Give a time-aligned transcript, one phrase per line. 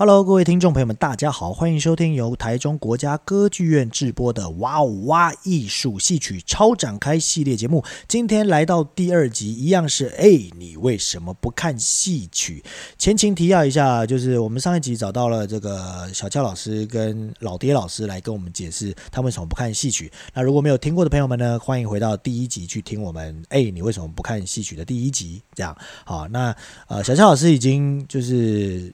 [0.00, 7.84] Hello，各位听众朋友们，大家好，欢迎收听由台中国家歌剧院制播的《哇哦哇艺术戏曲超展开》系列节目。
[8.08, 12.64] 今天来到第二集，一样是哎，你为什么不看戏曲？
[12.96, 20.10] 前情提要一下，就是我们上一集找到了这个小俏老师跟老爹老师来跟我们解释他为什么不看戏曲。
[20.32, 25.42] 那如果没有听过的朋友们呢，欢迎回到第一集去听我们哎，你为什么不看戏曲的第一集。
[25.54, 26.56] 这样好，那
[26.88, 28.90] 呃，小俏老师已经就是。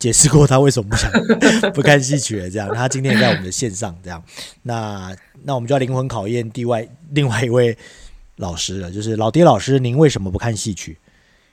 [0.00, 1.12] 解释过他为什么不想
[1.72, 2.74] 不看戏曲了，这样。
[2.74, 4.20] 他今天也在我们的线上，这样。
[4.62, 5.14] 那
[5.44, 7.76] 那我们就要灵魂考验第外另外一位
[8.36, 10.98] 老师了，就是老爹老师，您为什么不看戏曲？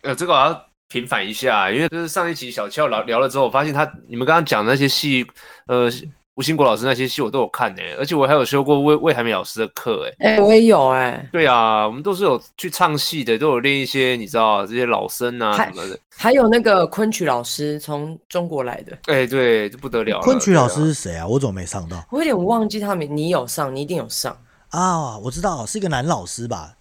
[0.01, 5.27] 呃，这个我要平反一下，因为就是上一期小俏聊聊了之后，我发现他你们刚刚讲的那些戏，
[5.67, 5.91] 呃。
[6.37, 21.25] 吴兴国老师那些戏我都有看呢、欸，而且我还有修过魏魏海敏老师的课哎、欸，哎、欸、我也有哎、欸，对啊，我们都是有去唱戏的，都有练一些你知道这些老生啊什么的，还有那个昆曲老师从中国来的，哎、欸、对，这不得了，昆曲老师是谁啊？
[21.25, 22.05] 我怎么没上到？
[22.11, 24.37] 我有点忘记他们，你有上，你一定有上
[24.69, 26.75] 啊，我知道是一个男老师吧？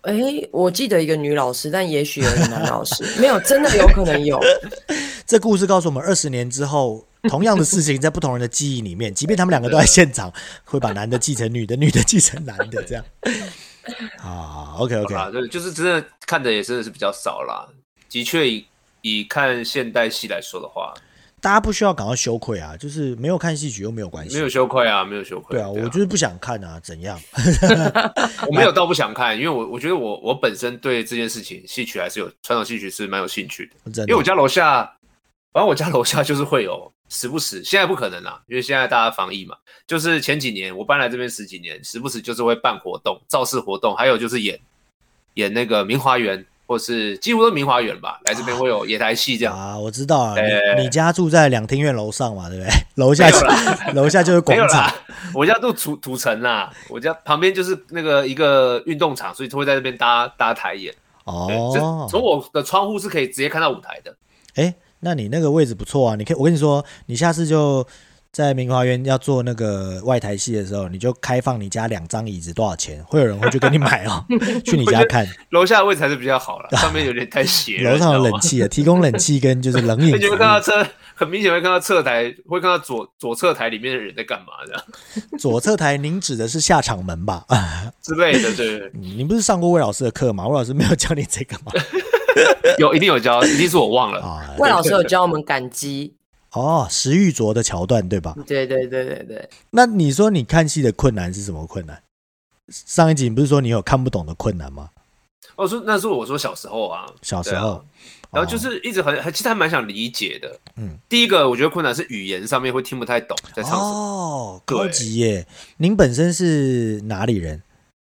[0.00, 4.40] 哎、欸，我记得一个女老师，但也许有一个男老师，没有，真的有可能有。
[5.26, 7.04] 这故事告诉我们，二十年之后。
[7.22, 10.32] 同样的事情在不同人的记忆里面，即便他们两个都在现场，
[10.64, 13.04] 会把男的记成女的，女的记成男的，这样。
[14.18, 17.66] 啊，OK OK，对，就是真的看的也真的是比较少啦。
[18.10, 18.66] 的确，以
[19.00, 20.92] 以看现代戏来说的话，
[21.40, 25.56] 大家不需要感到羞愧啊，就是没有看戏曲又没有关系，没有羞愧啊，没有羞愧。
[25.56, 27.18] 对啊，我就是不想看啊，怎样？
[28.46, 34.84] 我没有到不想看，因为我我觉得我我本身对这件事情戏曲还是有传统戏曲是蛮有兴趣的，的，因为我家楼下，
[35.52, 36.92] 反正我家楼下就是会有。
[37.08, 39.56] 时不时，现在不可能啦，因为现在大家防疫嘛。
[39.86, 44.60] 就是前几年我搬来这边十几年，时不时就是会办活动、造势活动，还有就是演
[45.34, 48.20] 演那个明华园，或是几乎都是明华园吧。
[48.24, 50.34] 来这边会有野台戏这样啊，我知道啊。
[50.76, 52.70] 你你家住在两厅院楼上嘛，对不对？
[52.96, 53.30] 楼下
[53.94, 54.92] 楼下就是广场。
[55.34, 60.94] 我家住土土城啦，我家旁边就是那个一个运动场，所以就会在这边搭搭台演。
[61.24, 64.14] 哦，从我的窗户是可以直接看到舞台的。
[64.56, 64.74] 哎。
[65.00, 67.86] 那你那个位置不错啊，你可以，我跟你说，你下次就
[68.30, 73.02] 在明华园要做那个外台戏的时候，你就开放你家两张椅子，多少钱？
[73.04, 74.24] 会有人会去跟你买哦，
[74.64, 75.26] 去你家看。
[75.50, 77.78] 楼下的位置还是比较好了，上面有点太斜。
[77.88, 80.08] 楼上有冷气啊，提供冷气跟就是冷 饮。
[80.08, 84.82] 你会看到侧，很明显会看到侧台，会看到左左侧台里面的人在干嘛这样。
[85.38, 87.44] 左侧台，您指的是下场门吧？
[88.02, 88.90] 之类的，对。
[88.94, 90.46] 你不是上过魏老师的课吗？
[90.46, 91.72] 魏老师没有教你这个吗？
[92.78, 94.54] 有，一定有教，一定是我忘了啊。
[94.58, 96.14] 魏老师有教我们感激
[96.52, 98.34] 哦，石玉琢的桥段对吧？
[98.46, 99.48] 对对对对对。
[99.70, 102.02] 那你说你看戏的困难是什么困难？
[102.70, 104.90] 上一集你不是说你有看不懂的困难吗？
[105.56, 107.84] 我说那是我说小时候啊，小时候，啊、
[108.32, 110.58] 然后就是一直很很，其实还蛮想理解的。
[110.76, 113.82] 嗯，第一个我觉得困难是语言上面会听不太懂在唱什么。
[113.82, 115.46] 哦，高级耶！
[115.78, 117.62] 您本身是哪里人？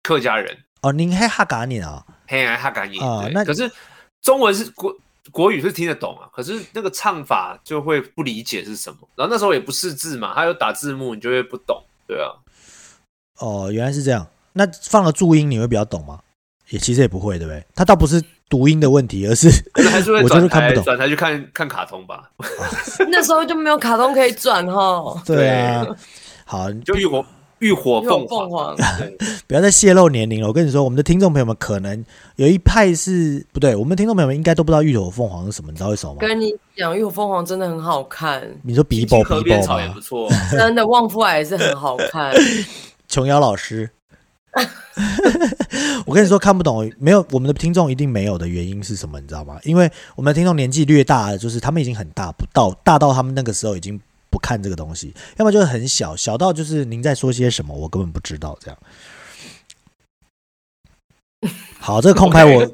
[0.03, 0.57] 客家人。
[0.81, 2.05] 哦，您还哈嘎尼啊？
[2.27, 3.27] 嘿，哈嘎尼啊？
[3.33, 3.69] 那可是。
[4.23, 4.95] 中文是国
[5.31, 8.97] 国语是听得懂啊，可是那个唱法就会不理解是什么。
[9.15, 12.31] 然后那时候也不识字嘛，他有打字幕，你就会不懂，对啊。
[13.39, 14.25] 哦，原来是这样。
[14.53, 16.19] 那放了注音，你会比较懂吗？
[16.69, 17.63] 也其实也不会，对不对？
[17.75, 22.31] 他倒不是读音的问题，而是还是会 转台转台去看看卡通吧。
[23.11, 25.21] 那时候就没有卡通可以转哈。
[25.25, 25.85] 对啊，
[26.45, 27.25] 好，就浴火
[27.63, 28.75] 浴火凤凰。
[29.47, 30.47] 不要再泄露年龄了。
[30.47, 32.03] 我跟你说，我们的听众朋友们可能
[32.35, 36.19] 有一派是不对，我们的听众朋友们应该都不知道浴火凤凰是什么，你知道为什么吗？
[36.19, 38.45] 跟你讲，浴火凤凰真的很好看。
[38.63, 42.33] 你说比宝比宝草也不错， 真的旺夫爱也是很好看。
[43.07, 43.89] 琼瑶老师，
[46.05, 49.19] 我跟你说看不懂，没有我们的听众一定没有的原因是什么？
[49.21, 49.57] 你知道吗？
[49.63, 53.99] 因为我们的听众年纪略大，就是他们已经很大，不到大到他们那个时候已经
[54.33, 58.77] 不看这个东西，要么就是很小，小到就是您在说些什么，我根本不知道这样。
[61.77, 62.65] 好，这个空白我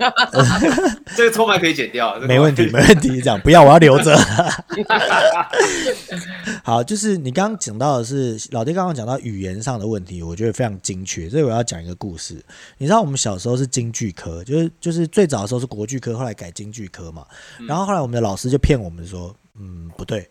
[1.18, 3.20] 这个空白可以剪掉，没问题，没问题。
[3.20, 4.16] 这样不要，我要留着。
[6.64, 11.28] 好，就是你刚刚讲到的是老爹刚刚讲到语言上的问题，我觉得非常精确。
[11.28, 12.42] 所以我要讲一个故事。
[12.78, 17.26] 你知道我们小时候是京剧科，就是就是最早的时候是国剧科，后来改京剧科嘛。
[17.68, 20.30] 然后后来我们的老师就骗我们说，嗯，不对。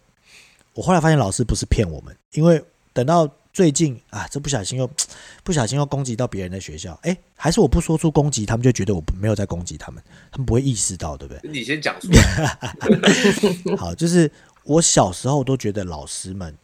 [0.78, 3.28] 我后来发现老师不是骗我们，因为等到。
[3.50, 4.88] 最近啊，这不小心又
[5.42, 11.50] 不小心又攻击到别人的学校，哎，还是我不说出攻击，他们就觉得我没有在攻击他们，他们不会意识到，对不对？
[11.50, 12.46] 你先讲出来。
[13.76, 14.30] 好，就是
[14.62, 16.56] 我小时候都觉得老师们，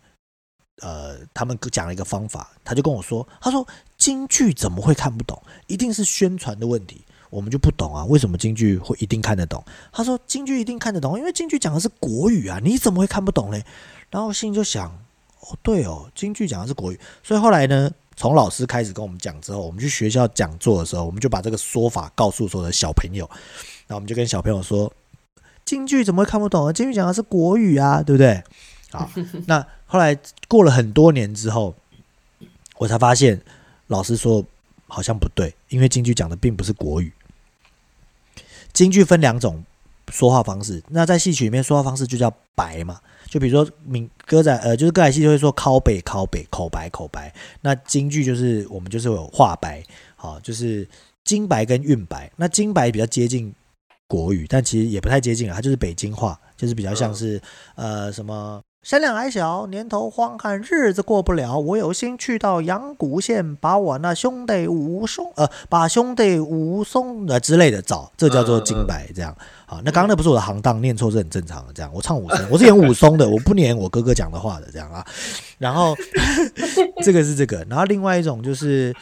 [0.83, 3.67] 呃，他们讲了一个方法，他就跟我说，他说
[3.99, 5.43] 京剧怎么会看不懂？
[5.67, 7.05] 一定是宣传的问题。
[7.35, 9.65] 我们就不懂啊，为什么京剧会一定看得懂？
[9.91, 13.65] 他说京剧一定看得懂，因为京剧讲的是国语啊，你怎么会看不懂嘞？
[14.09, 14.89] 然后心里就想，
[15.41, 23.29] 哦，对哦，京剧讲的是国语，所以后来呢，从老师开始跟我们讲之后，我们去学校讲座的时候，我们就把这个说法告诉所有的小朋友，
[23.89, 24.93] 然后我们就跟小朋友说，
[25.65, 26.73] 京剧怎么会看不懂啊？
[26.73, 28.41] 京剧讲的是国语啊，对不对？
[28.93, 29.11] 好，
[29.49, 30.17] 那后来
[30.47, 31.75] 过了很多年之后，
[32.79, 33.43] 我才发现
[33.89, 34.45] 老师说
[34.87, 37.13] 好像不对，因为京剧讲的并不是国语。
[38.75, 39.65] 京剧分两种
[40.13, 43.01] 说话方式，那在戏曲里面说话方式就叫白嘛，
[43.31, 47.33] 就比如说闽歌仔，呃，就是歌仔戏就会说靠北靠北口白口白，
[47.63, 49.83] 那京剧就是我们就是有话白，
[50.17, 50.87] 好，就是
[51.25, 53.55] 京白跟韵白，那京白比较接近
[54.07, 57.41] 国语，但其实也不太接近啊，它就是北京话，就是比较像是
[57.77, 58.61] 呃什么。
[58.85, 61.59] 身量矮小，年头荒旱，日子过不了。
[61.59, 69.09] 我有心去到阳谷县，把我那兄弟武松，呃，把兄弟武松呃之类的找，这叫做金白。
[69.17, 69.35] 这样，
[69.65, 71.73] 好，那刚刚那不是我的行当，念错是很正常的。
[71.73, 74.69] 这样，我唱武松，我是演武松的，我不念我哥哥讲的话的。
[74.71, 75.03] 这样啊，
[75.57, 75.97] 然后
[77.03, 78.95] 这个是这个，然后另外一种就是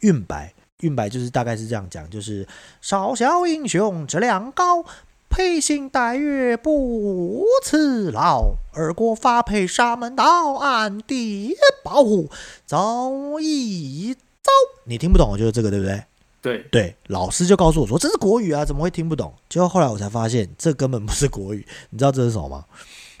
[0.00, 2.44] 韵白，韵白就是大概是这样讲，就是
[2.80, 4.84] 少小英雄质量高。
[5.30, 11.54] 佩星戴月不辞劳，二过发配沙门岛，暗地
[11.84, 12.28] 保护
[12.66, 14.50] 早一遭。
[14.84, 16.02] 你听不懂，就是这个，对不对？
[16.42, 19.32] 对对，老师就告诉我说这是国语啊，怎么会听不懂？
[19.48, 21.64] 结果后来我才发现，这根本不是国语。
[21.90, 22.64] 你知道这是什么吗？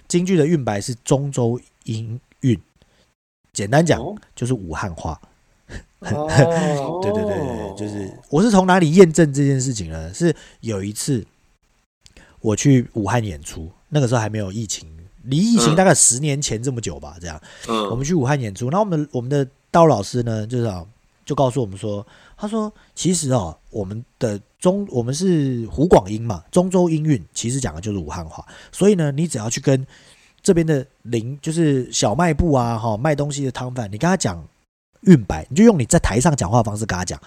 [0.08, 2.60] 京剧的韵白是中州音韵，
[3.52, 4.02] 简单讲
[4.34, 5.20] 就是武汉话。
[6.00, 6.26] 哦、
[7.00, 10.12] 对对对对，就是我是从哪里验证这件事情呢？
[10.12, 11.24] 是有一次。
[12.40, 14.88] 我去武汉演出，那个时候还没有疫情，
[15.24, 17.40] 离疫情大概十年前这么久吧，这样。
[17.68, 20.84] 嗯，我们去武汉演出，那我们我们的刀老师呢，就是啊，
[21.24, 22.06] 就告诉我们说，
[22.36, 29.86] 他说其实哦，我们的中我们是湖广音嘛，中州音韵，其实讲的就是武汉话，所以呢，你只要去跟
[30.42, 34.42] 这边的零，就是小卖部啊，哈，卖东西的摊贩，你跟他讲
[35.02, 37.20] 韵白，你就用你在台上讲话的方式跟他讲。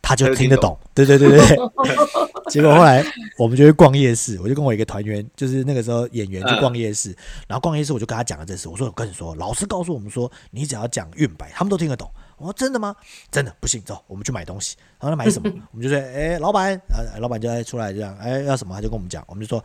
[0.00, 1.56] 他就听得懂，对对对对。
[2.48, 3.04] 结果后来
[3.36, 7.10] 我们就去逛夜市，我就跟我一个团员，就是那个时候演员去逛夜市，
[7.48, 8.68] 然后逛夜市我就跟他讲了这事。
[8.68, 12.08] 我说我跟你说，老师告诉我们说，你只要讲韵白，他们都听得懂。
[12.38, 12.94] 我说真的吗？
[13.32, 14.76] 真的，不信走，我们去买东西。
[15.00, 15.50] 然后他买什么？
[15.72, 19.64] 我们就说，哎，老板，啊，老板就出来这样，哎，要什么他就跟我们讲，我们就说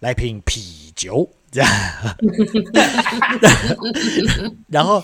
[0.00, 1.70] 来瓶啤酒这样。
[4.66, 5.00] 然后。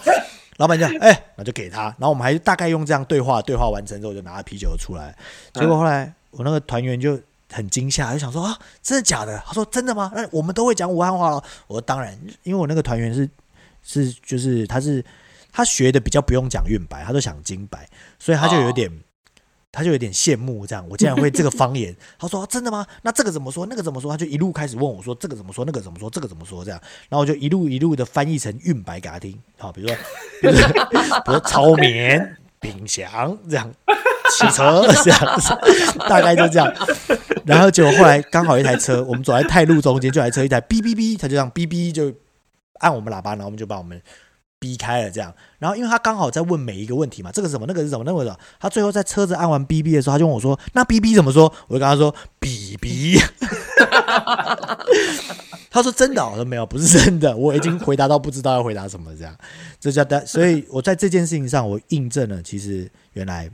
[0.59, 1.85] 老板讲，哎，那就给他。
[1.99, 5.17] 然后我们还大概用这样对话，对话完成之后就拿了啤酒出来。
[5.55, 7.19] 结果后来我那个团员就
[7.51, 9.43] 很惊吓，就想说啊，真的假的？
[9.47, 10.13] 他说真的吗？
[10.15, 11.43] 那我们都会讲武汉话了。
[11.67, 13.29] 我说当然，因为我那个团员是
[13.83, 15.05] 是就是他是
[15.51, 17.89] 他学的比较不用讲韵白，他都想京白，
[18.19, 18.91] 所以他就有点。
[19.71, 21.95] 他就有点羡慕，这样我竟然会这个方言。
[22.19, 22.87] 他说：“真的吗？
[23.03, 23.67] 那这个怎么说？
[23.67, 25.63] 那个怎么说？”他就一路开始问我说：“这个怎么说？
[25.65, 26.09] 那个怎么说？
[26.09, 26.81] 这个怎么说？”这样，
[27.11, 29.39] 然后我就一路一路的翻译成韵白给他听。
[29.59, 29.97] 好，比如说，
[30.41, 33.71] 比如说，比如说炒面、冰箱这样，
[34.33, 35.41] 汽车这样，
[36.09, 36.75] 大概就这样。
[37.45, 42.11] 然后结果后来刚好一台车，我们走在泰路中间，就来车一台哔哔哔，他就这样哔哔就
[42.81, 44.01] 按我们喇叭，然后我们就把我们。
[44.61, 53.19] 逼开了这样，然后因为他刚好在问每一个问题嘛，这个是什么，那个是什么，那个什么，他最后在车子按完 B B 的时候，他就问我说：“那 B B 怎么说？”我就跟他说：“B B。
[55.71, 59.37] ”他说：“真的？”我说：“没有，不是真的。”我已经回答到不知道要回答什么这样，
[59.79, 60.27] 这叫但。
[60.27, 63.49] 所以我在这件事情上，我印证了其实原来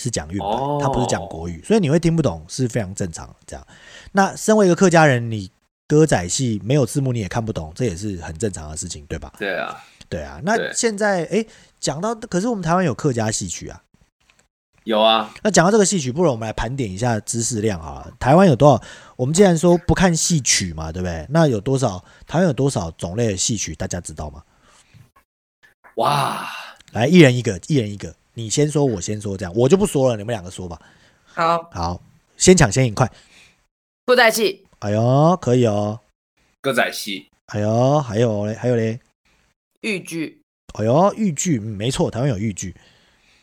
[0.00, 3.66] 是讲粤语，他不是讲国语，所以你会听不懂是非常正常这样。
[4.12, 5.50] 那身为一个客家人，你。
[5.88, 9.32] 歌仔戏没有字幕你也看不懂，这也是很正常的事情，对吧？
[9.38, 10.40] 对啊，对啊。
[10.42, 11.46] 那现在哎，
[11.78, 13.82] 讲到可是我们台湾有客家戏曲啊，
[14.82, 15.32] 有啊。
[15.42, 18.10] 那讲到这个戏曲，不如我们来盘点一下知识量啊。
[18.18, 18.82] 台湾有多少？
[19.14, 21.24] 我们既然说不看戏曲嘛，对不对？
[21.30, 22.04] 那有多少？
[22.26, 23.74] 台湾有多少种类的戏曲？
[23.74, 24.42] 大家知道吗？
[25.96, 26.48] 哇，
[26.92, 28.14] 来一人一个，一人一个。
[28.34, 30.78] 你先说，我先说，这样我就不说了，你们两个说吧。
[31.24, 32.02] 好，好，
[32.36, 33.10] 先抢先赢，快。
[34.04, 34.65] 布袋戏。
[34.80, 36.00] 哎呦，可以哦，
[36.60, 37.30] 歌仔戏。
[37.46, 39.00] 哎呦，还有嘞，还有嘞，
[39.80, 40.42] 豫剧。
[40.74, 42.74] 哎呦，豫剧，没错，台湾有豫剧。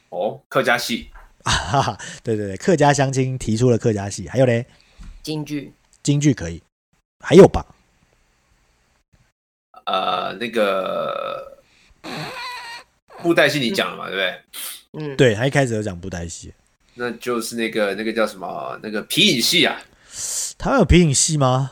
[0.09, 1.09] 哦，客家戏。
[1.43, 4.65] 啊哈哈，对对对，客家乡亲提出了客家戏，还有嘞，
[5.23, 5.73] 京剧。
[6.03, 6.61] 京剧可以，
[7.19, 7.65] 还有吧？
[9.85, 11.57] 呃，那个
[13.21, 14.41] 布袋戏你讲了嘛，对不对？
[14.93, 16.53] 嗯，对，他一开始有讲布袋戏，
[16.93, 19.81] 那就是那个那个叫什么那个皮影戏啊？
[20.63, 21.71] 台湾有皮影戏吗？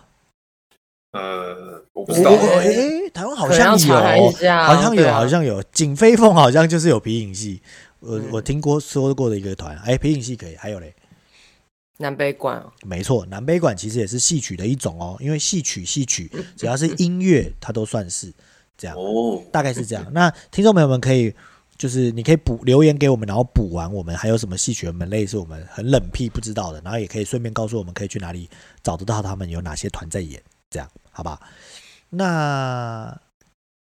[1.13, 2.31] 呃，我不知道。
[2.31, 5.63] 哎、欸，台湾好像有，好像有，啊、好像有。
[5.71, 7.61] 景飞凤好像就是有皮影戏，
[8.01, 9.77] 我、嗯、我听过说过的一个团。
[9.77, 10.93] 哎、欸，皮影戏可以，还有嘞。
[11.99, 18.29] 南北管、哦，没错，南北管其实也是戏曲的一种哦，因为戏曲戏曲只要是音乐，它都算是
[18.75, 20.05] 这样哦，大概是这样。
[20.11, 21.33] 那听众朋友们可以，
[21.81, 28.47] 就是你可以补留言给我们，然后补完我们还有什么戏曲门类是我们很冷僻不知道的，然后也可以顺便告诉我们可以去哪里
[28.83, 31.39] 找得到他们有哪些团在演，这样好吧？
[32.09, 33.19] 那。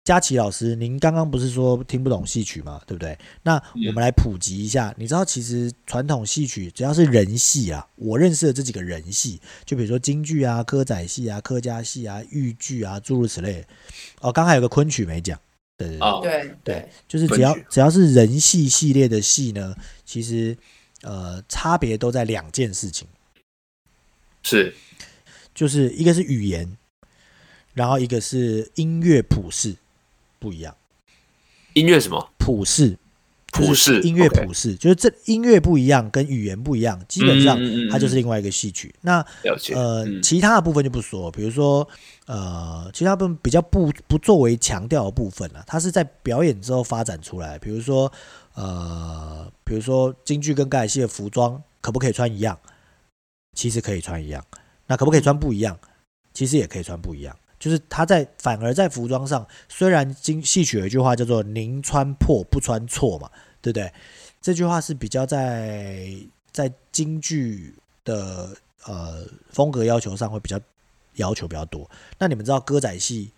[0.06, 2.82] 佳琪老师，您刚刚不是说听不懂戏曲吗？
[2.86, 3.18] 对不对？
[3.44, 3.56] 那
[3.88, 4.94] 我们来普及一下。
[4.98, 13.66] 你知道，其实传统戏曲只要是人戏啊，我认识的这几个人戏，就比如说京剧啊、歌仔戏啊、客家戏啊、豫剧啊，诸如此类。
[14.20, 15.40] 哦，刚才有个昆曲没讲，
[15.78, 19.76] 对对对、哦、对，对，就是只要只要是人戏系列的戏呢，
[20.06, 20.58] 其实
[21.02, 23.08] 呃差别都在两件事情，
[24.44, 24.74] 是，
[25.54, 26.78] 就是一个是语言，
[27.74, 29.76] 然后一个是音乐谱式。
[30.40, 30.76] 不一样，
[31.72, 32.34] 音乐什么？
[32.38, 32.98] 谱式？
[33.54, 37.58] 谱式音乐普世，就是这音乐不一样，跟语言不一样，基本上
[37.90, 38.94] 它就是另外一个戏曲。
[39.02, 39.24] 那
[39.76, 41.88] 呃，其他的部分就不说，比如说
[42.26, 47.60] 呃，其他部分比较不不作为强调的部分了，它是在表演之后发展出来。
[47.60, 48.12] 比如说
[48.56, 52.58] 呃，比如说京剧跟歌仔戏的服装可不可以穿一样？
[53.56, 54.44] 其实可以穿一样。
[54.88, 55.78] 那可不可以穿不一样？
[56.34, 57.38] 其实也可以穿不一样。
[57.64, 63.90] 就是他在反而在服装上，虽然京戏曲有一句话叫做“宁穿破不穿错”嘛，对不对？
[64.42, 66.10] 这句话是比较在
[66.52, 68.54] 在京剧的
[68.86, 70.60] 呃风格要求上会比较
[71.14, 71.90] 要求比较多。
[72.20, 73.32] 那你们知道歌仔戏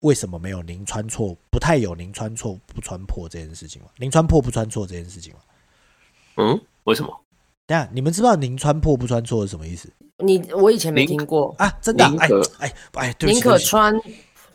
[0.00, 5.40] 为什么没有“宁穿错”不太有“宁穿错不穿破”这件事情吗？“宁穿破不穿错”这件事情吗？
[6.38, 7.20] 嗯，为什么？
[7.66, 9.88] 等下，你们知道“宁穿破不穿错”是什么意思？
[10.18, 12.28] 你我以前没听过啊，真的哎
[12.60, 13.94] 哎哎，宁可穿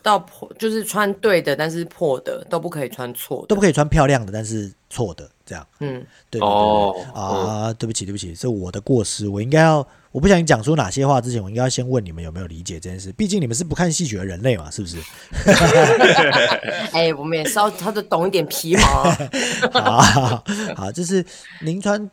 [0.02, 5.64] 到破，就是穿对的，但是破的都不可以穿错的，都不可以穿漂亮的，但是错的这样。
[5.78, 14.96] 嗯，对哦啊，对不起对不起，是我的过失，我应该要，我不想你讲出哪些话之前，我应该要先问你们有没有理解这件事，毕竟你们是不看戏曲的人类嘛，是不是？
[16.92, 19.04] 哎，我们也稍他都懂一点皮毛。
[19.80, 20.00] 好
[20.74, 21.24] 好，就是
[21.60, 22.10] 宁穿。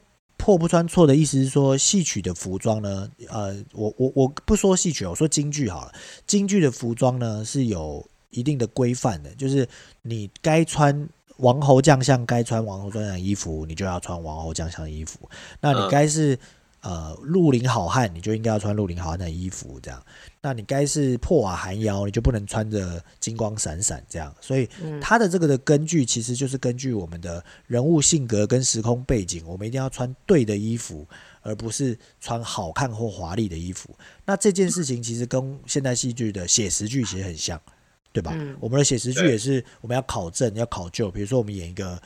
[0.49, 5.93] 破不穿错的意思是说，戏曲的服装呢，呃，我我我不说戏曲，我说京剧好了。
[6.25, 9.69] 京剧的服装呢是有一定的规范的，就是
[10.01, 15.19] 你该穿王侯将相该穿王侯将相衣服，你就要穿王侯将相的衣服。
[15.61, 16.35] 那你该是
[16.81, 20.01] 呃绿林好汉，你就应该要穿绿林好汉的衣服，这样。
[20.41, 24.33] 那你该是破瓦寒窑，你就不能穿着金光闪闪这样。
[24.39, 24.69] 所以
[25.01, 31.05] 它的这个的根据其实就是根据我们的人物性格跟时空背景，我们一定要穿对的衣服，
[31.41, 33.89] 而不是穿好看或华丽的衣服。
[34.25, 37.61] 那这件事情其实跟现代戏剧的写实剧其实很像，
[38.13, 38.33] 对吧？
[38.61, 41.11] 我们的写实剧也是我们要考证、要考究。
[41.11, 42.01] 比如说我们演一个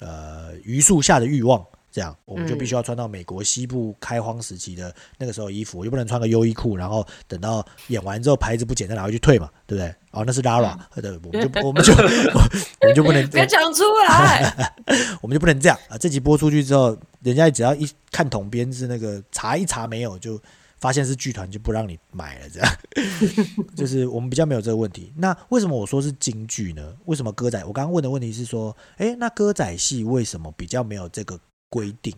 [0.00, 1.66] 呃榆树下的欲望。
[1.98, 9.92] 这样，我们就必须要穿到美国西部开荒时期的那个时候衣服，我就不能穿个优衣库，然后等到演完之后牌子不剪再拿回去退嘛，对不对？
[10.12, 14.72] 哦，那是 Lara，对，我们就我们就我们就不能 别讲出来，
[15.20, 15.98] 我们就不能这样啊！
[15.98, 20.40] 这集播出去之后，人家只要一看统编是那个查一查没有，就
[20.78, 22.48] 发现是剧团，就不让你买了。
[22.48, 22.76] 这样，
[23.76, 25.12] 就是我们比较没有这个问题。
[25.16, 26.94] 那为什么我说是京剧呢？
[27.04, 27.62] 为什么歌仔？
[27.64, 31.38] 我刚刚问的问题是说，哎，那歌仔戏为什么比较没有这个？
[31.68, 32.14] 规定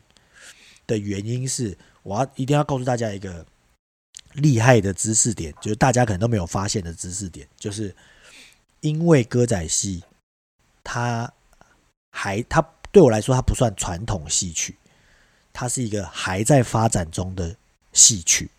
[0.87, 3.45] 的原因是，我要一定要告诉大家一个
[4.35, 7.95] 厉害的知识点，就是大家可能都没有发现的知识点，就是
[8.81, 10.03] 因为歌仔戏，
[10.85, 11.33] 它
[12.13, 14.77] 还它对我来说，它不算传统戏曲，
[15.53, 17.57] 它是一个还在发展中的
[17.93, 18.51] 戏曲。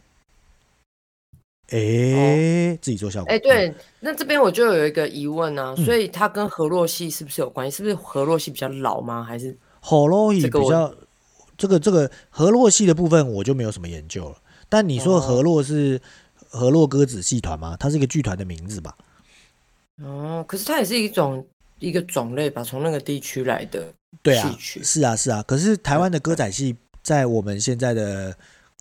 [1.70, 3.32] 哎、欸，自己做效果。
[3.32, 7.78] 哎、欸，对，那这边我就有一个疑问啊，所以它跟河洛戏是不是有关系？
[7.78, 9.24] 是不是河洛戏比较老吗？
[9.24, 9.58] 还是？
[9.82, 10.96] 河洛戏比较
[11.58, 14.38] 这个这个河洛系的部分我就没有什么研究了。
[14.70, 16.00] 但你说河洛是
[16.48, 17.76] 河洛歌子戏团吗？
[17.78, 18.96] 它是一个剧团的名字吧？
[20.02, 21.46] 哦，可是它也是一种
[21.80, 23.94] 一个种类吧，从那个地区来的戏曲。
[24.24, 25.44] 对啊，是啊，是啊。
[25.46, 28.36] 可是台湾的歌仔戏在我们现在的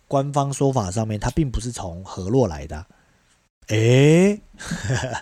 [0.07, 2.87] 官方说法上面，它并不是从河洛来的、啊。
[3.67, 4.41] 哎、欸，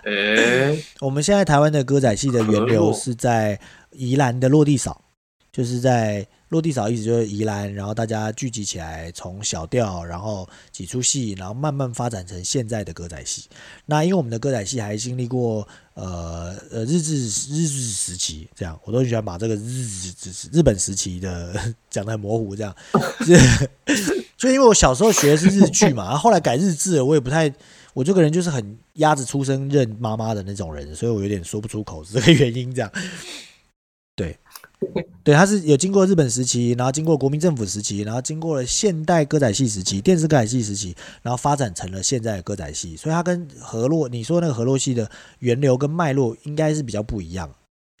[0.04, 3.60] 哎、欸，我们现在台湾的歌仔戏的源流是在
[3.90, 5.04] 宜兰的落地扫。
[5.52, 13.48] 就是在落地扫意思就是宜兰，然后大家聚集起来，从小调，然后几出戏，然后慢慢发展成现在的歌仔戏。
[13.86, 20.12] 那因为我们的歌仔戏还经历过呃呃日治日治时期，这样我都喜欢把这个日
[20.52, 21.54] 日本时期的
[21.88, 22.74] 讲得很模糊，这样。
[24.36, 27.52] 就因为我小时候学的是日剧嘛，然后后来改日治，我也不太，
[27.92, 32.90] 我这个人就是很鸭子出生认妈妈的那种人，所以我有点说不出口是这个原因，这样。
[34.16, 34.38] 对。
[35.22, 42.96] 对，它是有经过日本时期，然后经过国民政府时期，然后经过了现代歌仔戏时期、电视歌仔戏时期，然后发展成了现在的歌仔戏。
[42.96, 45.10] 所以它跟河洛，你说那个河洛戏的
[45.40, 47.50] 源流跟脉络应该是比较不一样。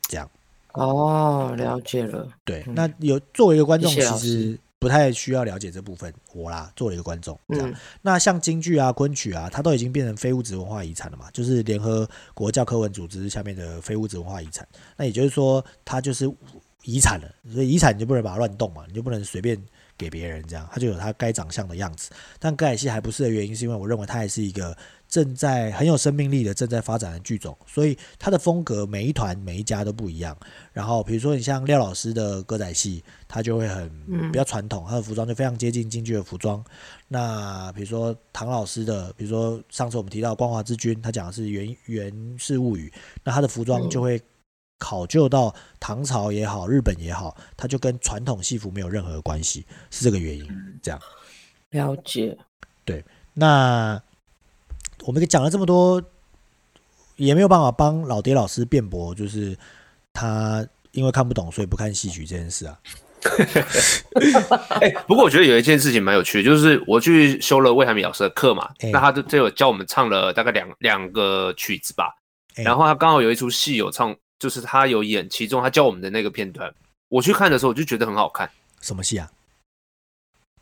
[0.08, 0.28] 这样
[0.72, 2.26] 哦，了解了。
[2.44, 6.12] 对，那有作为一个观众，其实不太需要了解这部分。
[6.32, 7.70] 我啦，作为一个观众，这样。
[7.70, 14.66] 嗯、那像京剧啊、昆曲啊，它都已经变成非物质文化遗产了嘛，就是联合国教科文组织下面的非物质文化遗产。
[14.96, 16.32] 那也就是说，它就是。
[16.84, 19.60] 遗产了，所以遗产你就不能把它乱动嘛，你就不能随便
[19.98, 22.10] 给别人这样，它就有它该长相的样子。
[22.38, 30.34] 但歌仔戏还不是的原因，是因为我认为它还是一个正在很有生命力的、正在发展的剧种，所以它的风格每一团每一家都不一样。
[30.72, 33.90] 然后比如说你像廖老师的歌仔戏，它就会很
[34.32, 36.64] 比较传统，它的服装就非常接近京剧的服装。
[37.08, 42.90] 那比如说唐老师的，比如说上次我们提到《光华之君》，他讲的是源源氏物语，
[43.22, 44.18] 那他的服装就会。
[44.80, 50.80] 考究到唐朝也好，日本也好，它就跟传统戏服没有任何关系，是这个原因。
[50.82, 50.98] 这样
[51.68, 52.36] 了解。
[52.84, 54.02] 对，那
[55.04, 56.02] 我们讲了这么多，
[57.16, 59.56] 也没有办法帮老爹老师辩驳，就是
[60.14, 62.80] 他因为看不懂，所以不看戏曲这件事啊。
[64.80, 72.16] 哎、欸，不过我觉得有一件事情蛮有趣的，就是我去修了魏海明老师的课嘛，欸、那他就就有教我们唱了大概两两个曲子吧，
[72.56, 74.16] 欸、然后他刚好有一出戏有唱。
[74.40, 76.74] 就是他有演其中他教我们的那个片段，
[77.08, 78.50] 我去看的时候我就觉得很好看。
[78.80, 79.30] 什么戏啊？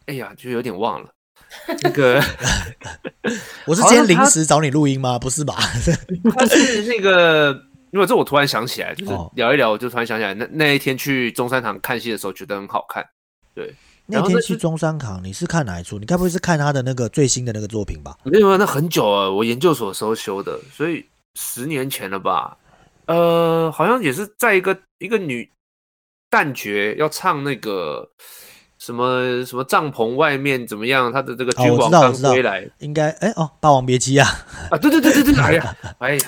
[0.06, 1.08] 哎呀，就有点忘了。
[1.82, 2.20] 那个，
[3.64, 5.18] 我是今天临时找你录音吗？
[5.18, 5.54] 不是吧？
[6.36, 7.52] 他是那个，
[7.92, 13.06] 因为这我突然想起来，就是聊一聊，我就突然想起来，那那一天去中山堂看戏的时候觉得很好看。
[13.54, 13.72] 对，
[14.06, 15.98] 那天去中山堂，你是看哪一出？
[15.98, 18.18] 你该不会是看他的那个最新的那个作品吧？
[18.24, 22.56] 没有，那很久了，我研究所的时候修的，所以十年前了吧。
[23.08, 25.50] 呃，好像也是在一个一个女
[26.30, 28.10] 旦角要唱那个
[28.78, 31.10] 什么什么帐篷外面怎么样？
[31.10, 34.28] 他的这个君王刚归来，应该哎哦，《霸王别姬》啊
[34.70, 36.20] 啊，对对对对对，哎呀 哎呀，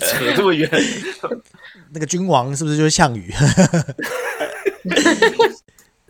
[0.00, 0.70] 扯这么远，
[1.92, 3.34] 那个君王是不是就是项羽？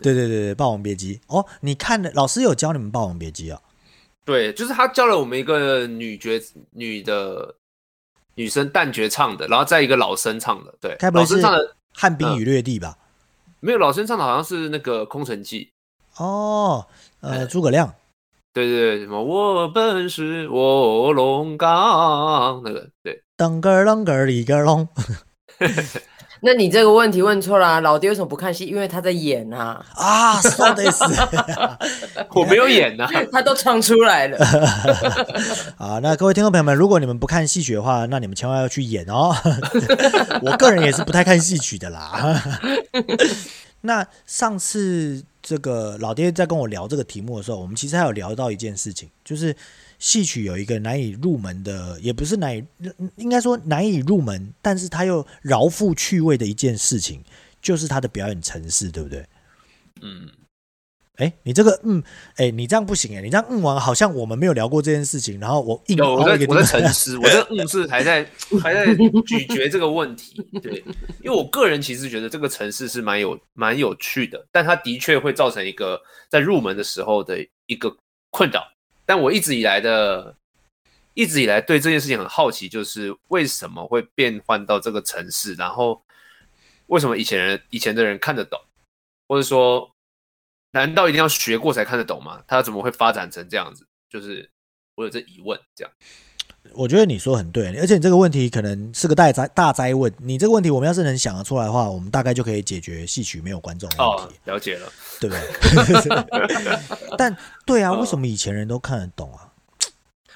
[0.02, 3.60] 对对对对，《霸王别姬》哦，你看的老师有教你们《霸王别姬》啊？
[4.26, 6.30] 对，就是他教了我们一个女角
[6.72, 7.54] 女的。
[8.36, 11.58] 女生旦角唱的，然后再一个老生唱的，对，老生唱的
[11.92, 12.96] 《汉兵与略地》吧？
[13.60, 15.70] 没有，老生唱的好像是那个《空城计》
[16.22, 16.86] 哦，
[17.20, 17.92] 呃，诸葛亮，
[18.52, 24.86] 对对对，什么我本是卧龙岗那个，对，噔个噔个里个隆。
[26.40, 28.66] 那你这个问题问错了，啊，老爹为什么不看戏？
[28.66, 29.84] 因为他在演啊！
[29.94, 31.02] 啊，说的是，
[32.34, 34.38] 我没有演啊， 他都唱出来了。
[35.78, 39.34] 啊，那各位听众朋友们，如果你们不看戏曲的话，那你们千万要去演哦。
[40.42, 42.42] 我个人也是不太看戏曲的啦。
[43.80, 49.56] 那上次这个老爹在跟我聊这个题目的时候，我们其实还有聊到一件事情，就是。
[49.98, 52.64] 戏曲有一个难以入门的，也不是难以，
[53.16, 57.22] 应该说难以入门，但是它又饶富趣味的一件事情，
[57.62, 59.26] 就是它的表演程式，对不对？
[60.02, 60.28] 嗯，
[61.16, 62.02] 哎，你这个嗯，
[62.36, 68.22] 哎，你这样不行哎，你这样嗯完，好像我们没有聊过这件事情，然后我硬有我在我在沉思，我这嗯是还在
[68.62, 68.94] 还在
[69.26, 70.84] 咀嚼这个问题，对，
[71.22, 77.96] 因为我个人其实觉得这个城市是蛮有蛮有趣的，但它的确会造成一个在入门的时候的一个
[78.30, 78.62] 困扰。
[79.06, 80.36] 但我一直以来的，
[81.14, 86.04] 一直以来对这件事情很好奇，就是为什么会变换到这个城市，然后
[86.88, 88.60] 为什么以前人以前的人看得懂，
[89.28, 89.94] 或者说，
[90.72, 92.42] 难道一定要学过才看得懂吗？
[92.46, 93.86] 它怎么会发展成这样子？
[94.10, 94.50] 就是
[94.96, 95.92] 我有这疑问，这样。
[96.74, 100.12] 我觉得你说很对，而且你这个问题可能是个大灾大灾问。
[100.18, 104.34] 你这个问题，我们要是能想得出来的话，我们大概就可以解决戏曲没有观众的问题。
[104.46, 106.78] 哦，了解了，对不对？
[107.18, 109.52] 但对啊，为什么以前人都看得懂啊？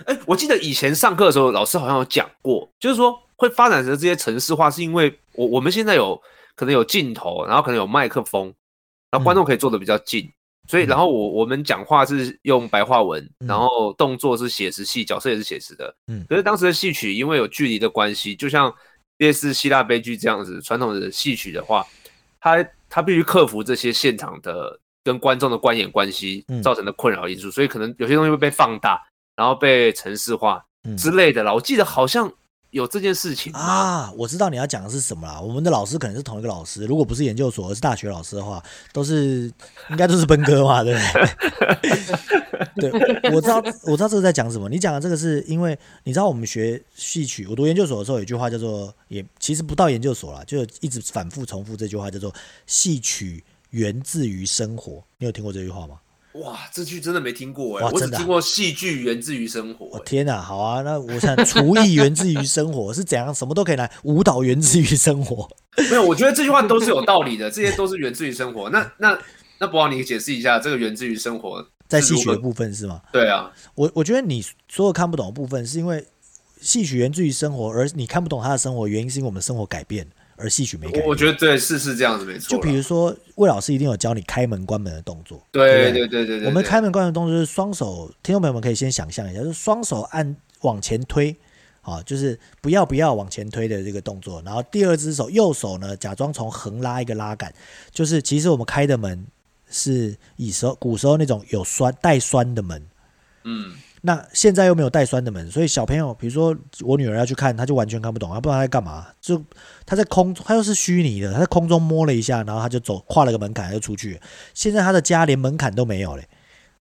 [0.07, 6.21] 哎，我记得以前上课的时候，老师好像有讲过，就是说会发展成这些城市化，是因为我我们现在有
[6.57, 8.53] 可能有镜头，然后可能有麦克风，
[9.11, 10.25] 然后观众可以坐得比较近。
[10.25, 10.33] 嗯
[10.71, 15.93] 所以，然后我我们讲话是用白话文，然后动作是写实戏，角色也是写实的。
[16.07, 18.73] 嗯，可是当时的戏曲因为有距离的关系，就像
[19.19, 21.85] 类似希腊悲剧这样子传统的戏曲的话，
[22.41, 29.03] 它它必须克服这些现场的跟观众的观演关系造成的困扰因素，嗯、所以可能有些东西会被放大，
[29.35, 30.65] 然后被程式化
[30.97, 31.51] 之类的啦。
[31.53, 32.33] 嗯、我记得好像。
[32.71, 35.41] 有这件事情啊，我知道你要讲的是什么啦。
[35.41, 39.53] 我们的老师可能是同一个老师，如果不是研究所，而是大学老师的话，都是
[39.91, 41.01] 应该都是分科嘛，对不
[42.79, 42.91] 对？
[42.91, 44.69] 对，我知道，我知道这个在讲什么。
[44.69, 52.33] 你讲的这个是因为你知道我们学戏曲，我读研究所的时候有一句话叫做，也其实不到研究所啦，就一直反复重复这句话，叫做
[52.67, 55.03] “戏曲源自于生活”。
[55.19, 55.99] 你有听过这句话吗？
[56.35, 57.91] 哇，这句真的没听过哎！
[57.91, 59.99] 我只听过戏剧源自于生活。
[60.07, 63.35] 天哪，好啊，那我想厨艺源自于生活 是怎样？
[63.35, 65.49] 什么都可以来，舞蹈源自于生活。
[65.91, 68.71] 没有，我觉得这句话都是有道理的，这些都是源自于生活。
[68.71, 69.19] 那那
[69.59, 73.03] 那，博豪，你解释一下这个源自于生活在戏曲的部分是吗？
[73.13, 76.07] 对啊，我我觉得你所有看不懂的部分，是因为
[76.61, 80.07] 戏曲源自于生活，而你看不懂他的生活原因，是因为我们的生活改变。
[80.41, 82.49] 而戏曲没改，我觉得对，是是这样子没错。
[82.49, 85.41] 就比如说，魏老师一定有教你开门关门的动作。
[85.53, 86.47] 对对对对对。
[86.47, 91.37] 我们开门关门的动作就是双手，听众朋友们可以先想象一下，就是双手按往前推，
[91.83, 94.43] 啊，就是不要不要往前推的这个动作。
[94.45, 97.53] 然后第二只手右手呢，假装从横拉一个拉杆，
[97.93, 99.27] 就是其实我们开的门
[99.71, 102.83] 是以时候古时候那种有栓带栓的门。
[103.45, 103.75] 嗯。
[104.03, 109.07] 那现在又没有带酸的门，所以小朋友，比如说我女儿要去看，她就完全看不懂，她不知道她在干嘛。
[109.21, 109.45] 就
[109.85, 114.19] 她在空，她又是虚拟的，她在空中摸了一下，然后她就走，跨了个门槛就出去。
[114.55, 116.27] 现在她的家连门槛都没有嘞，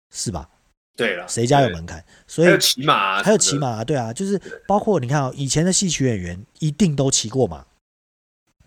[0.09, 0.47] 是吧？
[0.95, 2.01] 对了，谁家有门槛？
[2.25, 7.65] 所以还有骑马，还有骑马，对啊，就是包括你看哦，以前的戏曲演员一定都骑过马，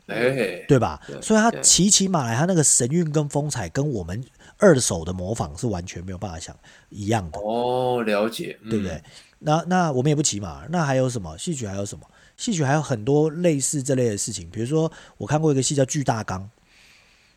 [0.09, 1.01] 哎，对吧？
[1.23, 4.23] 所以他骑起马来，他那个神韵跟风采跟我们。
[4.63, 6.57] 二手的模仿是完全没有办法想
[6.89, 8.93] 一样的哦，了解，对不对？
[8.95, 9.03] 嗯、
[9.41, 11.67] 那那我们也不骑马，那还有什么戏曲？
[11.67, 12.63] 还有什么戏曲？
[12.63, 16.41] 还有很多类似这类的事情，比如说我看过一个戏叫《巨大纲》，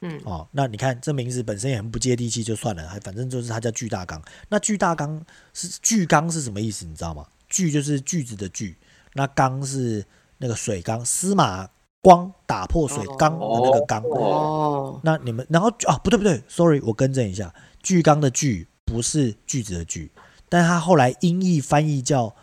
[0.01, 4.21] 嗯，哦，那你看这名字本身也很不接地气，就算了，还反正就是它叫巨大纲。
[4.49, 6.85] 那巨大纲是巨纲是什么意思？
[6.85, 7.25] 你知道吗？
[7.49, 8.77] 巨就是句子的句，
[9.13, 10.05] 那纲是
[10.37, 11.67] 那个水缸，司马。
[12.05, 20.11] 光打破水缸的那个缸哦，那你们然后啊不对不对，sorry，我更正一下，巨缸的巨不是句子的句，
[20.47, 22.35] 但他后来音译翻译叫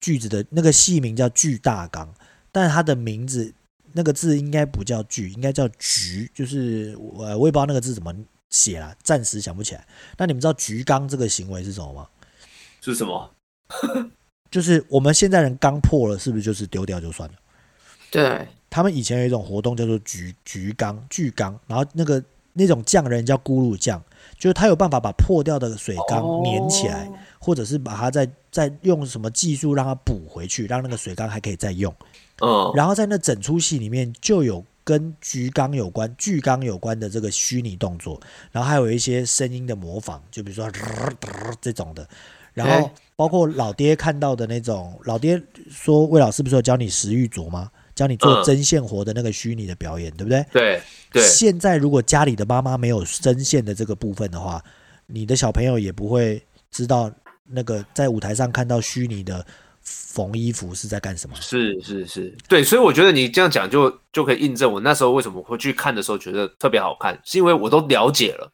[0.00, 2.14] 句子的那个戏名叫巨大缸，
[2.52, 3.52] 但他的名字
[3.94, 8.14] 那个字应该不叫巨，应该叫菊，就是我我也不知道那个字怎么
[8.50, 9.84] 写啦，暂时想不起来。
[10.16, 12.06] 那你们知道菊缸这个行为是什么吗？
[12.80, 13.28] 是什么？
[14.48, 17.34] 就是我们现在人缸破了，是不是就是丢掉就算了？
[18.12, 18.46] 对。
[18.70, 24.02] 他们以前有一种活动叫做菊菊缸、巨缸，然后那个那种匠人叫咕噜匠，
[24.38, 31.94] 就是他有办法把破掉的水缸粘起来，或者是把它再再用什么技术让它补回去，让那个水缸还可以再用。
[32.40, 38.20] 嗯，然后在那整出戏里面就有跟菊缸有关、巨缸有关的这个虚拟动作，
[38.52, 40.70] 然后还有一些声音的模仿，就比如说
[41.60, 42.08] 这种的，
[42.54, 47.70] 然后包括老爹看到的那种，老爹说魏老师不是有教你石玉琢吗？
[47.98, 50.46] 教你做针线活的那个虚拟的表演，嗯、对不对？
[50.52, 50.80] 对
[51.10, 51.20] 对。
[51.20, 54.62] 现在如果家里的妈妈没有针线的这个部分的话，
[55.06, 57.10] 你的小朋友也不会知道
[57.44, 59.44] 那个在舞台上看到虚拟的
[59.82, 61.34] 缝衣服是在干什么。
[61.40, 62.62] 是是是，对。
[62.62, 68.48] 所以我觉得你这样讲就就可以印证我那时候为什么会去看的时候觉得特别好看，是因为我都了解了。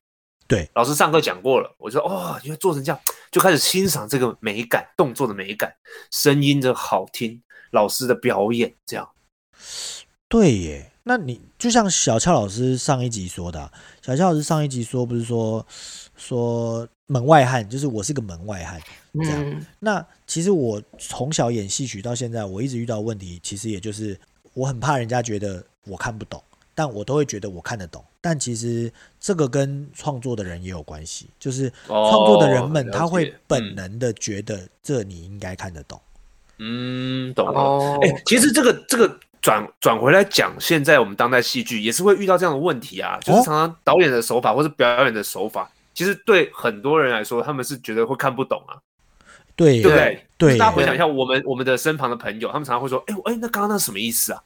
[0.48, 2.98] 对，老师上课讲过了，我就说哦，因为做成这样，
[3.30, 5.70] 就开始欣赏这个美感，动作的美感，
[6.10, 9.06] 声音的好听，老师的表演这样。
[10.26, 13.72] 对耶，那你就像小俏老师上一集说的，啊，
[14.02, 15.64] 小俏老师上一集说不是说
[16.16, 18.80] 说门外汉，就是我是个门外汉
[19.12, 19.38] 这样。
[19.38, 24.18] 嗯、那其实我从小演戏曲到现在，我一直遇到问题，其实也就是
[24.54, 26.42] 我很怕人家觉得我看不懂，
[26.74, 28.02] 但我都会觉得我看得懂。
[28.20, 36.00] 但其实这个跟创作的人也有关系，就是创作的人们他会本能的觉得这你应该看得懂。
[36.58, 37.98] 嗯，懂了。
[38.02, 39.20] 哎、欸，其实这个这个。
[39.44, 48.80] 转转回来讲，现在我们当代戏剧也是会遇到这样的问题啊，就是常常导演的手法或是表演的手法，其实对很多人来说，他们是觉得会看不懂啊。
[49.54, 50.26] 对，对不对？
[50.38, 54.42] 对，大家回想一下，我们我们的身旁的朋友，他们常常会说：“哎，哎，那刚刚那什么意思啊？”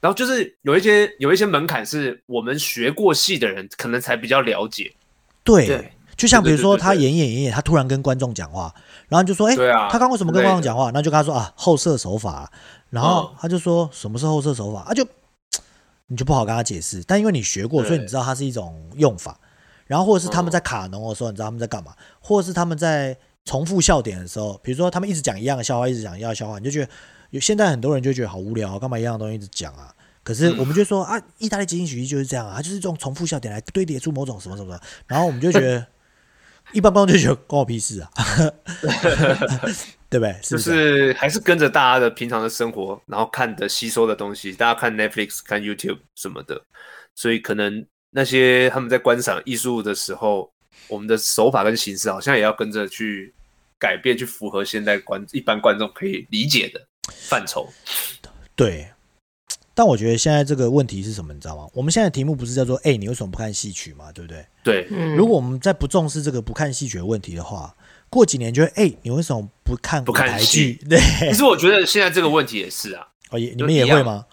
[0.00, 4.92] 然后就是有一些有一些门槛，是我们学过戏的人可能才比较了解。
[5.44, 8.74] 对，就像比如说他演演演演，他突然跟观众讲话，
[9.08, 9.54] 然后就说：“哎，
[9.88, 12.50] 他刚为什么跟观众讲话？”那就跟他说：“啊，后设手法。”
[12.92, 15.02] 然后他就说：“什么是后设手法？”啊，就
[16.08, 17.02] 你就不好跟他解释。
[17.06, 19.40] 但因为你学过，所以你知道它是一种用法。
[19.86, 21.94] 然后或者是他们在卡农的时候，你知道他们在干嘛？
[22.20, 26.88] 或者是他们在重复笑点的时候，比如说他们一直讲一样的笑话，一直讲一样的笑话，你就觉得
[27.30, 29.94] 有现在很多人就觉得好无聊，干嘛一样的东西一直讲啊？
[30.22, 35.86] 可是我们就说、嗯、啊，意大利即兴喜剧就是这样啊，它就是这种重复笑点来堆叠出某种什么什么的，然后我们就觉得，
[36.72, 38.10] 一般观众就觉得关我屁事啊，
[40.12, 40.38] 对不对？
[40.42, 40.70] 是不是？
[40.70, 46.62] 就是还是跟着大家的平常的生活，然后看的吸收的东西，大家看 Netflix、看 YouTube 什么的，
[47.14, 50.52] 所以可能那些他们在观赏艺术的时候，
[50.86, 53.32] 我们的手法跟形式好像也要跟着去
[53.78, 56.80] 改变，去符合现在观一般观众可以理解的
[57.28, 57.66] 范畴。
[58.54, 58.86] 对。
[59.74, 61.66] 但我觉得现在这个问题是什么，你知道吗？
[61.72, 64.12] 我们现在题目不是叫做“哎、欸，你为什么不看戏曲嘛？
[64.12, 64.86] 对不对？”对。
[65.16, 67.74] 如果我们在不重视这个不看戏曲的问题的话，
[68.12, 71.00] 过几年就会“哎、欸，你为什么不看舞台剧？”对。
[71.30, 73.08] 其实我觉得现在这个问题也是啊。
[73.30, 74.26] 哦，也你们也会吗？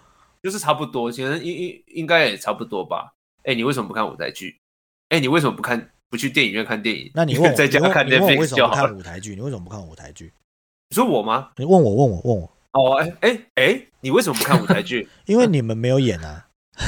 [0.43, 3.13] 就是差不多，其实应应应该也差不多吧。
[3.43, 4.59] 哎、欸，你为什么不看舞台剧？
[5.07, 7.09] 哎、欸，你为什么不看不去电影院看电影？
[7.13, 9.33] 那你 问我在家看 Netflix 为什么不看舞台剧？
[9.33, 10.33] 你为什么不看舞台剧？
[10.89, 11.51] 你说我吗？
[11.55, 12.51] 你问我，问我，问我。
[12.73, 15.07] 哦，哎哎哎，你为什么不看舞台剧？
[15.25, 16.47] 因为你们没有演啊。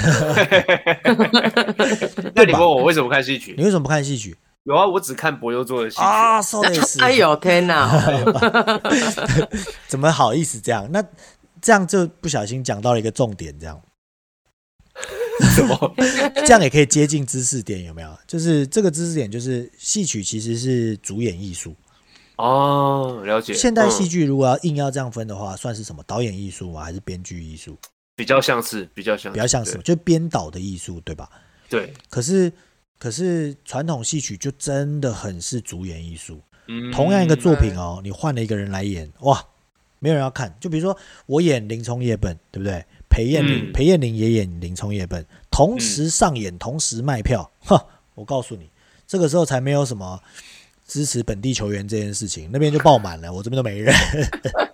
[2.36, 3.56] 那你问我为什么不看戏曲？
[3.58, 4.36] 你为什么不看戏曲？
[4.64, 6.42] 有啊，我只看柏优做的戏曲啊。
[6.42, 7.02] 说的是。
[7.04, 7.90] 哎呦天哪！
[9.88, 10.88] 怎么好意思这样？
[10.92, 11.04] 那
[11.62, 13.82] 这样就不小心讲到了一个重点，这样。
[15.56, 15.94] 什么？
[16.46, 18.16] 这样也可以接近知识点，有没有？
[18.28, 21.76] 就是这个知识点，就是戏曲其实是主演艺术。
[22.38, 23.54] 哦，了解。
[23.54, 26.04] 现代戏剧如果要硬要这样分的话，嗯、算是什么？
[26.06, 26.84] 导演艺术吗？
[26.84, 27.76] 还是编剧艺术？
[28.16, 31.28] 比较像是，比较像，比较像是，就编导的艺术，对吧？
[31.70, 31.92] 对。
[32.10, 32.52] 可是，
[33.02, 36.40] 可是传统戏曲就真的很是主演艺术。
[36.68, 36.92] 嗯。
[36.92, 39.44] 同样一个作品哦，嗯、你换了一个人来演，哇，
[39.98, 40.56] 没有人要看。
[40.60, 42.86] 就比如说我演林冲夜奔，对不对？
[43.10, 47.50] 裴艳玲，嗯、裴艳玲也演林冲夜奔，同时上演，嗯、同时卖票。
[47.62, 47.84] 哈，
[48.14, 48.70] 我告诉你，
[49.08, 50.22] 这个时候才没有什么。
[50.88, 53.96] 支持本地球员这件事情，那边就爆满了，我这边都没人，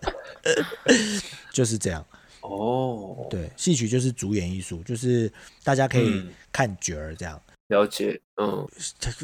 [1.54, 2.04] 就是这样。
[2.50, 5.32] 哦，对，戏曲就是主演艺术，就是
[5.64, 7.40] 大家可以看角儿这样。
[7.70, 8.68] 嗯、了解，嗯，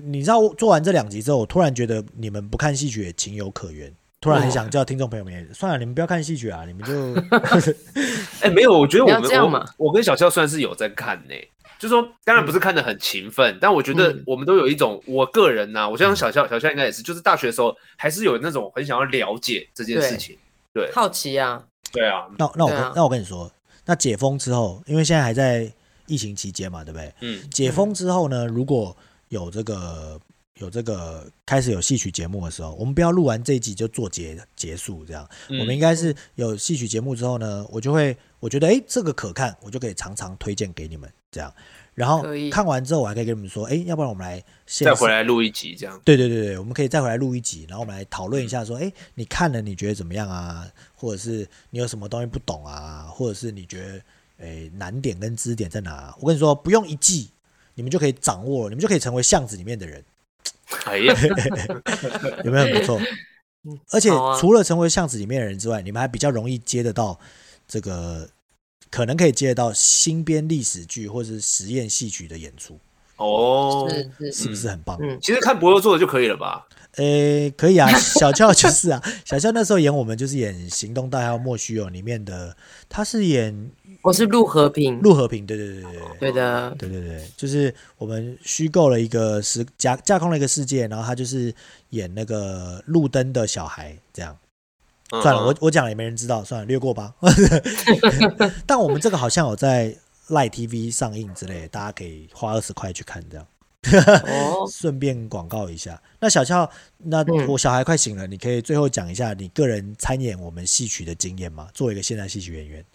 [0.03, 7.13] 你知道做完这两集之后，我突然觉得你们不看戏曲也情有可原，突然很想叫听众朋友们，算了，你们不要看戏曲啊，你们就，
[8.41, 11.49] 哎、欸，没有，我觉得我们我，我跟小肖算是有在看呢、欸。
[11.79, 20.38] 就说，当然不是看的很勤奋，嗯、但我觉得我们都有一种，我个人呐、啊，我相信小肖小肖应该也是，就是大学的时候还是有那种很想要了解这件事情，
[20.73, 20.93] 对，对。
[20.93, 21.62] 好奇啊，
[21.93, 22.27] 对啊。
[22.38, 23.49] 那那我跟、啊、那我跟你说，
[23.86, 25.71] 那解封之后，因为现在还在
[26.08, 27.13] 疫情期间嘛，对不对？
[27.21, 27.49] 嗯。
[27.49, 28.93] 解封之后呢，如果
[29.29, 30.19] 有这个
[30.56, 41.10] 有这个开始有戏曲节目的时候，我们不要录完这一集就做结结束这样，嗯、我们应该是有戏曲节目之后呢，我就会我觉得哎这个可看，我就可以常常推荐给你们。
[41.32, 41.51] 这样，
[41.95, 46.01] 然后看完之后，我还可以跟你们说，哎，要不然我们来再回来录一集，这样。
[46.03, 50.67] 对对对对，我们可以再回来录一集，然后我们来讨论一下，说，哎，你看了你觉得怎么样啊？
[50.95, 53.06] 或者是你有什么东西不懂啊？
[53.12, 54.01] 或者是你觉得，
[54.39, 56.15] 哎，难点跟支点在哪？
[56.19, 57.29] 我跟你说，不用一季，
[57.75, 60.03] 你们就可以掌握，你们就可以成为巷子里面的人。
[60.86, 61.15] 哎呀，
[62.43, 62.99] 有没有很不错？
[63.91, 67.19] 而且除了成为巷子里面的人之外，你们还比较容易接得到
[67.67, 68.27] 这个。
[68.93, 72.79] 可能可以接得到新编历史剧或者是实验戏曲的演出。
[73.17, 74.95] 哦，是是，是不是很棒？
[75.01, 76.67] 嗯，其实看博友做的就可以了吧？
[76.97, 82.56] 诶，可以啊， 小俏就是啊， 小俏那时候演我们就是演《行动代号莫须有》里面的，
[82.88, 83.71] 他是演
[84.03, 91.51] 我是陆和平，陆和平，对对对对对的，对对对，就是我们虚构了一个时架架空了一个世界，然后他就是
[91.89, 94.38] 演那个路灯的小孩这样。
[95.21, 97.13] 算了，我我讲了也没人知道，算了，略过吧。
[98.65, 99.95] 但我们这个好像有在
[100.30, 103.45] Light TV 上映之类，大家可以花二十块去看这样。
[104.26, 106.02] 哦， 顺便广告一下。
[106.19, 111.67] 那小俏，那我小孩快醒了，你可以最后讲一下你个人参演我们戏曲的经验吗？
[111.73, 112.86] 作为一个现代戏曲演员，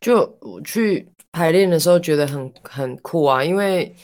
[0.00, 3.94] 就我去排练的时候觉得很很酷啊，因为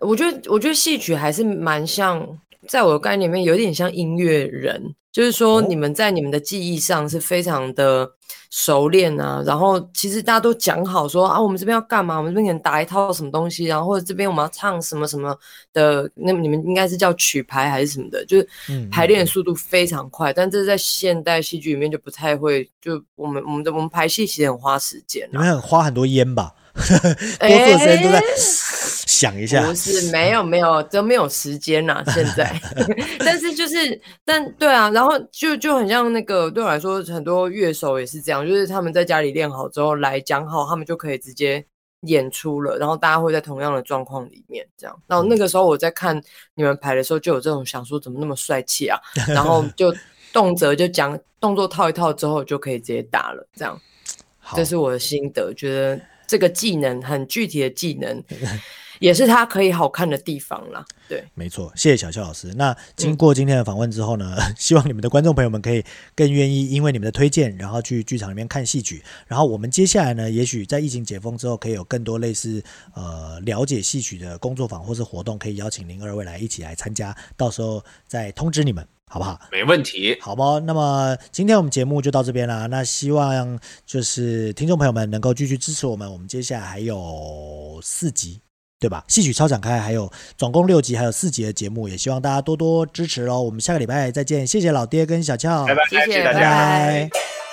[0.00, 4.94] 我觉得我觉得戏曲还是蛮像，在我的概念里面有点像音乐人。
[5.12, 8.06] 就是说，你们在你们的记忆上是非常的
[8.50, 9.42] 熟练啊。
[9.46, 12.18] 然后，其实大家都讲好说啊，我们这边要干嘛？
[12.18, 15.34] 我们这边可能打一套什么东西，然后或者这边我们要唱什么什么
[15.72, 16.06] 的。
[16.14, 18.22] 那你们应该是叫曲牌还是什么的？
[18.26, 18.46] 就是
[18.90, 20.34] 排练的速度非常快。
[20.34, 22.70] 但这是在现代戏剧里面就不太会。
[22.78, 26.52] 就我们我们的我们排戏其实很花时间，你们很花很多烟吧？
[26.76, 28.22] 多数的时间都在。
[29.18, 32.54] 想一下，不是没有没有都没有时间呐、啊， 现在，
[33.20, 41.64] 但是就是但对啊，然后就就很像那个对我来说，很多乐手也是这样，就是他们在家里练好之后来讲好，他们就可以直接
[42.02, 44.94] 演出了，然后大家会在同样的状况里面这样。
[45.06, 46.20] 然后那个时候我在看
[46.54, 49.00] 你们排的时候，就有这种想说怎么那么帅气啊，
[49.32, 49.90] 然后就
[50.30, 53.80] 动辄就讲动作套一套之后就可以直接打了，这样，
[54.54, 55.98] 这是我的心得，觉得。
[56.28, 58.20] 这个技能很具体的技能。
[58.98, 62.52] 也是他可以好看的地方啦，对，没错，谢谢小邱老师。
[62.56, 69.02] 那经过今天的访问之后呢，嗯、 希望你们的观众朋友们可以更愿意因为你们的推荐，然后去剧场里面看戏曲。
[69.26, 72.62] 然后我们接下来呢，也许在疫情解封之后，可以有更多类似
[72.94, 79.38] 呃了解戏曲的工作坊或是活动，可以邀请您二位来一起来参加，到时候再通知你们，好不好？
[79.52, 80.58] 没问题，好吗？
[80.60, 82.66] 那么今天我们节目就到这边啦。
[82.66, 88.40] 那希望就是听众朋友们能够继续支持我们，我们接下来还有四集。
[88.78, 89.04] 对吧？
[89.08, 93.40] 戏曲超展开，还有总共六集，还有四集的节目，也希望大家多多支持喽。
[93.40, 96.24] 我们下个礼拜再见，谢谢老爹跟小俏，拜拜，谢谢。
[96.24, 97.45] 拜拜。